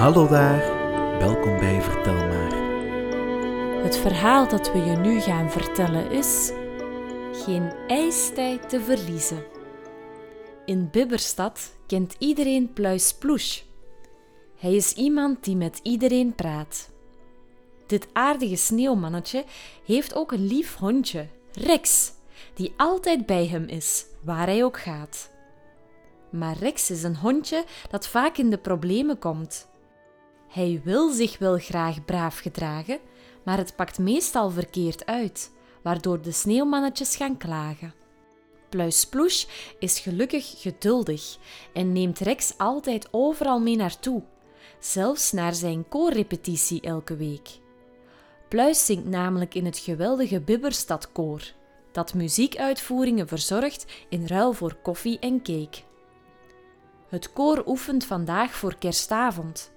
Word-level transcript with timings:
Hallo 0.00 0.28
daar, 0.28 0.58
welkom 1.18 1.58
bij 1.58 1.80
Vertel 1.80 2.14
maar. 2.14 2.52
Het 3.82 3.96
verhaal 3.96 4.48
dat 4.48 4.72
we 4.72 4.78
je 4.78 4.96
nu 4.96 5.20
gaan 5.20 5.50
vertellen 5.50 6.10
is 6.10 6.52
Geen 7.32 7.72
ijstijd 7.86 8.68
te 8.68 8.80
verliezen. 8.80 9.44
In 10.64 10.90
Bibberstad 10.90 11.76
kent 11.86 12.14
iedereen 12.18 12.72
Pluis 12.72 13.14
Ploes. 13.14 13.66
Hij 14.56 14.74
is 14.74 14.92
iemand 14.92 15.44
die 15.44 15.56
met 15.56 15.80
iedereen 15.82 16.34
praat. 16.34 16.90
Dit 17.86 18.08
aardige 18.12 18.56
sneeuwmannetje 18.56 19.44
heeft 19.84 20.14
ook 20.14 20.32
een 20.32 20.46
lief 20.46 20.76
hondje, 20.76 21.26
Rex, 21.52 22.12
die 22.54 22.72
altijd 22.76 23.26
bij 23.26 23.46
hem 23.46 23.64
is, 23.64 24.04
waar 24.24 24.46
hij 24.46 24.64
ook 24.64 24.80
gaat. 24.80 25.30
Maar 26.30 26.56
Rex 26.58 26.90
is 26.90 27.02
een 27.02 27.16
hondje 27.16 27.64
dat 27.90 28.06
vaak 28.06 28.36
in 28.36 28.50
de 28.50 28.58
problemen 28.58 29.18
komt. 29.18 29.68
Hij 30.50 30.80
wil 30.84 31.10
zich 31.10 31.38
wel 31.38 31.58
graag 31.58 32.04
braaf 32.04 32.38
gedragen, 32.38 32.98
maar 33.44 33.56
het 33.56 33.76
pakt 33.76 33.98
meestal 33.98 34.50
verkeerd 34.50 35.06
uit, 35.06 35.52
waardoor 35.82 36.22
de 36.22 36.32
sneeuwmannetjes 36.32 37.16
gaan 37.16 37.36
klagen. 37.36 37.94
Pluis 38.68 39.06
Ploes 39.06 39.48
is 39.78 39.98
gelukkig 39.98 40.60
geduldig 40.60 41.36
en 41.72 41.92
neemt 41.92 42.18
Rex 42.18 42.54
altijd 42.56 43.08
overal 43.10 43.60
mee 43.60 43.76
naartoe, 43.76 44.22
zelfs 44.78 45.32
naar 45.32 45.54
zijn 45.54 45.88
koorrepetitie 45.88 46.80
elke 46.80 47.16
week. 47.16 47.48
Pluis 48.48 48.86
zingt 48.86 49.06
namelijk 49.06 49.54
in 49.54 49.64
het 49.64 49.78
geweldige 49.78 50.40
Bibberstadkoor, 50.40 51.42
dat 51.92 52.14
muziekuitvoeringen 52.14 53.28
verzorgt 53.28 53.84
in 54.08 54.26
ruil 54.26 54.52
voor 54.52 54.74
koffie 54.74 55.18
en 55.18 55.42
cake. 55.42 55.78
Het 57.08 57.32
koor 57.32 57.62
oefent 57.66 58.04
vandaag 58.04 58.52
voor 58.52 58.76
kerstavond. 58.78 59.72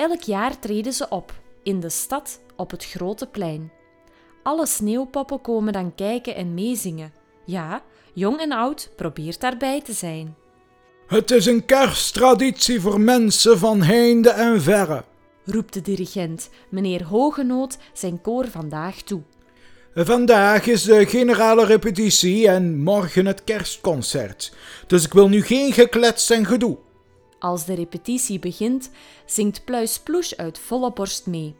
Elk 0.00 0.22
jaar 0.22 0.58
treden 0.58 0.92
ze 0.92 1.08
op, 1.08 1.32
in 1.62 1.80
de 1.80 1.88
stad 1.88 2.40
op 2.56 2.70
het 2.70 2.84
grote 2.84 3.26
plein. 3.26 3.72
Alle 4.42 4.66
sneeuwpoppen 4.66 5.40
komen 5.40 5.72
dan 5.72 5.94
kijken 5.94 6.34
en 6.34 6.54
meezingen. 6.54 7.12
Ja, 7.44 7.82
jong 8.12 8.40
en 8.40 8.52
oud 8.52 8.90
probeert 8.96 9.40
daarbij 9.40 9.82
te 9.82 9.92
zijn. 9.92 10.36
Het 11.06 11.30
is 11.30 11.46
een 11.46 11.64
kersttraditie 11.64 12.80
voor 12.80 13.00
mensen 13.00 13.58
van 13.58 13.82
heinde 13.82 14.30
en 14.30 14.62
verre. 14.62 15.04
roept 15.44 15.74
de 15.74 15.80
dirigent, 15.80 16.50
meneer 16.68 17.04
Hogenoot, 17.04 17.78
zijn 17.92 18.20
koor 18.20 18.48
vandaag 18.48 19.02
toe. 19.02 19.22
Vandaag 19.94 20.66
is 20.66 20.82
de 20.82 21.06
generale 21.06 21.64
repetitie 21.64 22.48
en 22.48 22.78
morgen 22.78 23.26
het 23.26 23.44
kerstconcert. 23.44 24.54
Dus 24.86 25.04
ik 25.04 25.12
wil 25.12 25.28
nu 25.28 25.42
geen 25.42 25.72
geklets 25.72 26.30
en 26.30 26.46
gedoe. 26.46 26.78
Als 27.40 27.64
de 27.64 27.74
repetitie 27.74 28.38
begint, 28.38 28.90
zingt 29.24 29.64
Pluis 29.64 29.98
Ploes 29.98 30.36
uit 30.36 30.58
volle 30.58 30.92
borst 30.92 31.26
mee. 31.26 31.56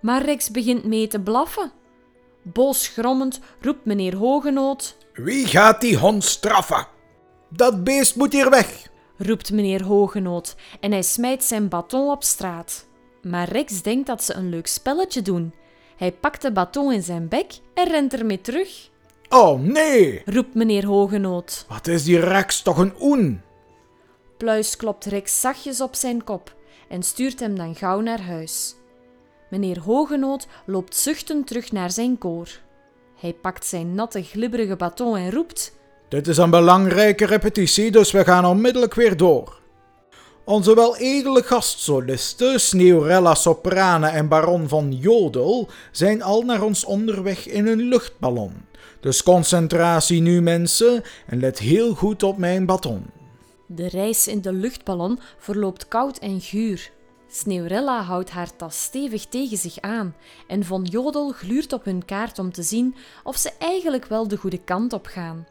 Maar 0.00 0.24
Rex 0.24 0.50
begint 0.50 0.84
mee 0.84 1.06
te 1.06 1.20
blaffen. 1.20 1.72
Boos 2.42 2.88
grommend 2.88 3.40
roept 3.60 3.84
meneer 3.84 4.14
Hogenoot, 4.16 4.96
Wie 5.12 5.46
gaat 5.46 5.80
die 5.80 5.98
hond 5.98 6.24
straffen? 6.24 6.86
Dat 7.48 7.84
beest 7.84 8.16
moet 8.16 8.32
hier 8.32 8.50
weg. 8.50 8.88
roept 9.18 9.52
meneer 9.52 9.82
Hogenoot 9.82 10.56
en 10.80 10.92
hij 10.92 11.02
smijt 11.02 11.44
zijn 11.44 11.68
baton 11.68 12.10
op 12.10 12.22
straat. 12.22 12.86
Maar 13.22 13.48
Rex 13.48 13.82
denkt 13.82 14.06
dat 14.06 14.24
ze 14.24 14.34
een 14.34 14.48
leuk 14.48 14.66
spelletje 14.66 15.22
doen. 15.22 15.54
Hij 15.96 16.12
pakt 16.12 16.42
de 16.42 16.52
baton 16.52 16.92
in 16.92 17.02
zijn 17.02 17.28
bek 17.28 17.52
en 17.74 17.88
rent 17.88 18.12
ermee 18.14 18.40
terug, 18.40 18.90
Oh 19.28 19.60
nee, 19.60 20.22
roept 20.24 20.54
meneer 20.54 20.84
Hogenoot. 20.86 21.64
wat 21.68 21.86
is 21.86 22.04
die 22.04 22.20
Rex 22.20 22.62
toch 22.62 22.78
een 22.78 22.92
oen? 23.00 23.42
Pluis 24.44 24.76
klopt 24.76 25.04
Rex 25.04 25.40
zachtjes 25.40 25.80
op 25.80 25.94
zijn 25.94 26.24
kop 26.24 26.54
en 26.88 27.02
stuurt 27.02 27.40
hem 27.40 27.56
dan 27.56 27.74
gauw 27.74 28.00
naar 28.00 28.20
huis. 28.20 28.74
Meneer 29.50 29.80
Hogenoot 29.80 30.46
loopt 30.66 30.96
zuchtend 30.96 31.46
terug 31.46 31.72
naar 31.72 31.90
zijn 31.90 32.18
koor. 32.18 32.48
Hij 33.20 33.32
pakt 33.32 33.66
zijn 33.66 33.94
natte, 33.94 34.22
glibberige 34.22 34.76
baton 34.76 35.16
en 35.16 35.30
roept: 35.30 35.76
Dit 36.08 36.28
is 36.28 36.36
een 36.36 36.50
belangrijke 36.50 37.26
repetitie, 37.26 37.90
dus 37.90 38.10
we 38.10 38.24
gaan 38.24 38.44
onmiddellijk 38.44 38.94
weer 38.94 39.16
door. 39.16 39.60
Onze 40.44 40.74
weledele 40.74 41.42
gastsolisten, 41.42 42.60
Sneeuwrella 42.60 43.34
Soprane 43.34 44.06
en 44.08 44.28
Baron 44.28 44.68
van 44.68 44.92
Jodel, 44.92 45.68
zijn 45.92 46.22
al 46.22 46.42
naar 46.42 46.62
ons 46.62 46.84
onderweg 46.84 47.46
in 47.46 47.66
een 47.66 47.82
luchtballon. 47.82 48.52
Dus 49.00 49.22
concentratie 49.22 50.20
nu, 50.20 50.42
mensen, 50.42 51.02
en 51.26 51.40
let 51.40 51.58
heel 51.58 51.94
goed 51.94 52.22
op 52.22 52.38
mijn 52.38 52.66
baton. 52.66 53.22
De 53.66 53.88
reis 53.88 54.28
in 54.28 54.40
de 54.40 54.52
luchtballon 54.52 55.18
verloopt 55.38 55.88
koud 55.88 56.18
en 56.18 56.40
guur. 56.40 56.92
Sneeuwrella 57.28 58.02
houdt 58.02 58.30
haar 58.30 58.56
tas 58.56 58.82
stevig 58.82 59.26
tegen 59.26 59.56
zich 59.56 59.80
aan 59.80 60.14
en 60.46 60.64
Von 60.64 60.84
Jodel 60.84 61.32
gluurt 61.32 61.72
op 61.72 61.84
hun 61.84 62.04
kaart 62.04 62.38
om 62.38 62.52
te 62.52 62.62
zien 62.62 62.94
of 63.22 63.36
ze 63.36 63.50
eigenlijk 63.58 64.04
wel 64.04 64.28
de 64.28 64.36
goede 64.36 64.64
kant 64.64 64.92
op 64.92 65.06
gaan. 65.06 65.46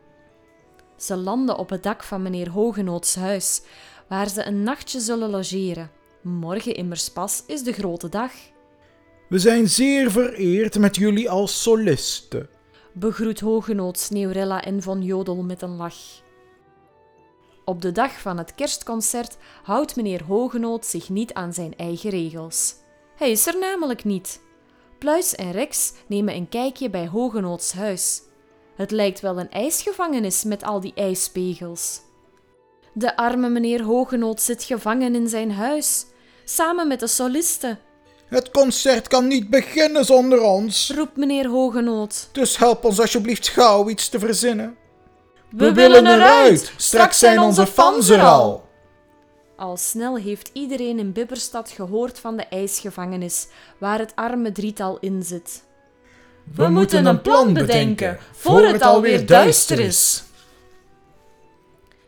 Ze 0.97 1.15
landen 1.15 1.57
op 1.57 1.69
het 1.69 1.83
dak 1.83 2.03
van 2.03 2.21
meneer 2.21 2.49
Hogenoots 2.49 3.15
huis, 3.15 3.61
waar 4.07 4.29
ze 4.29 4.45
een 4.45 4.63
nachtje 4.63 4.99
zullen 4.99 5.29
logeren. 5.29 5.91
Morgen 6.21 6.75
immers 6.75 7.09
pas 7.09 7.43
is 7.47 7.63
de 7.63 7.71
grote 7.71 8.09
dag. 8.09 8.31
We 9.29 9.39
zijn 9.39 9.69
zeer 9.69 10.11
vereerd 10.11 10.79
met 10.79 10.95
jullie 10.95 11.29
als 11.29 11.61
solisten. 11.61 12.49
begroet 12.93 13.39
Hogenoot 13.39 13.99
Sneeuwrella 13.99 14.61
en 14.61 14.81
Von 14.81 15.01
Jodel 15.01 15.43
met 15.43 15.61
een 15.61 15.75
lach. 15.75 15.95
Op 17.65 17.81
de 17.81 17.91
dag 17.91 18.19
van 18.19 18.37
het 18.37 18.55
kerstconcert 18.55 19.37
houdt 19.63 19.95
meneer 19.95 20.23
Hogenoot 20.23 20.85
zich 20.85 21.09
niet 21.09 21.33
aan 21.33 21.53
zijn 21.53 21.75
eigen 21.77 22.09
regels. 22.09 22.75
Hij 23.15 23.31
is 23.31 23.47
er 23.47 23.59
namelijk 23.59 24.03
niet. 24.03 24.41
Pluis 24.99 25.35
en 25.35 25.51
Rex 25.51 25.93
nemen 26.07 26.35
een 26.35 26.49
kijkje 26.49 26.89
bij 26.89 27.07
Hogenoots 27.07 27.73
huis. 27.73 28.21
Het 28.75 28.91
lijkt 28.91 29.19
wel 29.19 29.39
een 29.39 29.51
ijsgevangenis 29.51 30.43
met 30.43 30.63
al 30.63 30.79
die 30.79 30.93
ijspegels. 30.95 32.01
De 32.93 33.15
arme 33.15 33.49
meneer 33.49 33.81
Hogenoot 33.81 34.41
zit 34.41 34.63
gevangen 34.63 35.15
in 35.15 35.27
zijn 35.27 35.51
huis, 35.51 36.05
samen 36.43 36.87
met 36.87 36.99
de 36.99 37.07
solisten, 37.07 37.79
Het 38.27 38.51
concert 38.51 39.07
kan 39.07 39.27
niet 39.27 39.49
beginnen 39.49 40.05
zonder 40.05 40.41
ons. 40.41 40.91
roept 40.95 41.17
meneer 41.17 41.47
Hogenoot. 41.47 42.29
Dus 42.31 42.57
help 42.57 42.85
ons 42.85 42.99
alsjeblieft 42.99 43.47
gauw 43.47 43.89
iets 43.89 44.09
te 44.09 44.19
verzinnen. 44.19 44.77
We 45.57 45.73
willen 45.73 46.07
eruit. 46.07 46.73
Straks 46.77 47.19
zijn 47.19 47.39
onze 47.39 47.67
fans 47.67 48.09
er 48.09 48.21
al. 48.21 48.69
al. 49.55 49.77
Snel 49.77 50.17
heeft 50.17 50.49
iedereen 50.53 50.99
in 50.99 51.11
Bibberstad 51.11 51.69
gehoord 51.69 52.19
van 52.19 52.37
de 52.37 52.43
ijsgevangenis, 52.43 53.47
waar 53.77 53.99
het 53.99 54.11
arme 54.15 54.51
drietal 54.51 54.97
in 54.99 55.23
zit. 55.23 55.63
We 56.55 56.67
moeten 56.67 57.05
een 57.05 57.21
plan 57.21 57.53
bedenken 57.53 58.19
voor 58.31 58.61
het 58.65 58.81
alweer 58.81 59.25
duister 59.25 59.79
is. 59.79 60.23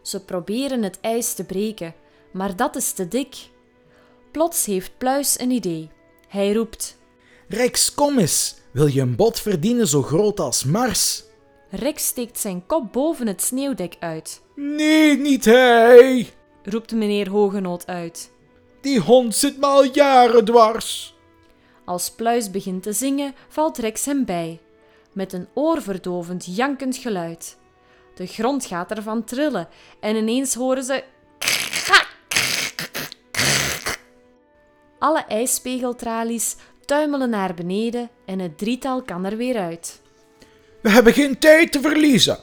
Ze 0.02 0.20
proberen 0.20 0.84
het 0.84 0.98
ijs 1.02 1.34
te 1.34 1.44
breken, 1.44 1.94
maar 2.32 2.56
dat 2.56 2.76
is 2.76 2.92
te 2.92 3.08
dik. 3.08 3.36
Plots 4.32 4.66
heeft 4.66 4.92
Pluis 4.98 5.40
een 5.40 5.52
idee. 5.52 5.90
Hij 6.28 6.54
roept. 6.54 6.98
Rex, 7.48 7.94
kom 7.94 8.20
eens. 8.20 8.56
Wil 8.72 8.88
je 8.88 9.02
een 9.02 9.16
bod 9.16 9.40
verdienen 9.40 9.88
zo 9.88 10.02
groot 10.02 10.40
als 10.40 10.64
Mars? 10.64 11.25
Rex 11.76 12.06
steekt 12.06 12.40
zijn 12.40 12.66
kop 12.66 12.94
boven 12.94 13.28
het 13.28 13.42
sneeuwdek 13.42 13.96
uit, 14.00 14.42
Nee, 14.56 15.18
niet 15.18 15.46
hij. 15.46 16.30
roept 16.64 16.92
meneer 16.92 17.30
Hogenoot 17.30 17.88
uit. 17.88 18.32
Die 18.82 19.00
hond 19.00 19.36
zit 19.36 19.58
me 19.58 19.66
al 19.66 19.84
jaren 19.84 20.46
dwars. 20.46 21.16
Als 21.86 22.12
Pluis 22.12 22.52
begint 22.52 22.84
te 22.84 22.94
zingen, 22.94 23.36
valt 23.48 23.78
Rex 23.78 24.06
hem 24.06 24.26
bij, 24.26 24.60
met 25.14 25.34
een 25.34 25.48
oorverdovend 25.54 26.56
jankend 26.56 26.98
geluid. 26.98 27.58
De 28.16 28.28
grond 28.28 28.66
gaat 28.66 28.92
ervan 28.92 29.24
trillen 29.24 29.68
en 30.00 30.16
ineens 30.16 30.54
horen 30.54 30.84
ze. 30.84 31.04
Alle 35.00 35.20
ijspegeltralies 35.28 36.56
tuimelen 36.86 37.30
naar 37.30 37.54
beneden 37.54 38.10
en 38.26 38.40
het 38.40 38.58
drietal 38.58 39.02
kan 39.02 39.26
er 39.26 39.38
weer 39.38 39.58
uit. 39.60 40.02
We 40.86 40.92
hebben 40.92 41.14
geen 41.14 41.40
tijd 41.40 41.72
te 41.72 41.82
verliezen. 41.82 42.38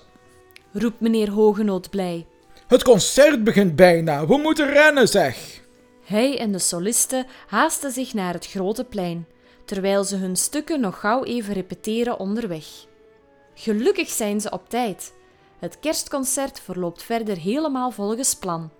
Roept 0.72 1.00
meneer 1.00 1.30
Hogenoot 1.30 1.90
blij. 1.90 2.26
Het 2.66 2.82
concert 2.82 3.44
begint 3.44 3.76
bijna. 3.76 4.26
We 4.26 4.36
moeten 4.36 4.70
rennen, 4.70 5.08
zeg. 5.08 5.60
Hij 6.04 6.38
en 6.38 6.52
de 6.52 6.58
solisten 6.58 7.26
haasten 7.46 7.90
zich 7.90 8.14
naar 8.14 8.34
het 8.34 8.46
grote 8.46 8.84
plein, 8.84 9.26
terwijl 9.64 10.04
ze 10.04 10.16
hun 10.16 10.36
stukken 10.36 10.80
nog 10.80 11.00
gauw 11.00 11.24
even 11.24 11.54
repeteren 11.54 12.18
onderweg. 12.18 12.64
Gelukkig 13.54 14.08
zijn 14.08 14.40
ze 14.40 14.50
op 14.50 14.68
tijd. 14.68 15.12
Het 15.58 15.78
kerstconcert 15.80 16.60
verloopt 16.60 17.02
verder 17.02 17.36
helemaal 17.36 17.90
volgens 17.90 18.34
plan. 18.34 18.70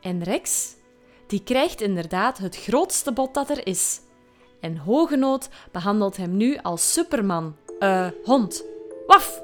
En 0.00 0.22
Rex? 0.22 0.74
Die 1.26 1.42
krijgt 1.44 1.80
inderdaad 1.80 2.38
het 2.38 2.56
grootste 2.56 3.12
bod 3.12 3.34
dat 3.34 3.50
er 3.50 3.66
is. 3.66 4.00
En 4.60 4.76
Hogenoot 4.76 5.48
behandelt 5.72 6.16
hem 6.16 6.36
nu 6.36 6.58
als 6.62 6.92
superman. 6.92 7.56
Eh, 7.78 8.06
hond. 8.24 8.72
Waf! 9.06 9.42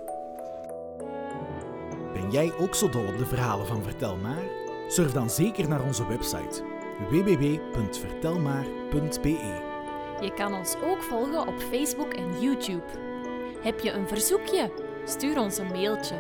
Ben 2.13 2.31
jij 2.31 2.53
ook 2.59 2.75
zo 2.75 2.89
dol 2.89 3.07
op 3.07 3.19
de 3.19 3.27
verhalen 3.27 3.67
van 3.67 3.83
Vertel 3.83 4.17
maar? 4.17 4.43
Surf 4.89 5.13
dan 5.13 5.31
zeker 5.31 5.69
naar 5.69 5.85
onze 5.85 6.07
website 6.07 6.63
www.vertelmaar.be. 7.09 9.69
Je 10.21 10.33
kan 10.35 10.55
ons 10.55 10.77
ook 10.85 11.03
volgen 11.03 11.47
op 11.47 11.61
Facebook 11.61 12.13
en 12.13 12.41
YouTube. 12.41 12.85
Heb 13.61 13.81
je 13.81 13.91
een 13.91 14.09
verzoekje? 14.09 14.73
Stuur 15.05 15.39
ons 15.39 15.59
een 15.59 15.67
mailtje 15.67 16.17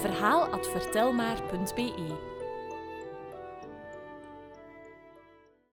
verhaal@vertelmaar.be. 0.00 2.33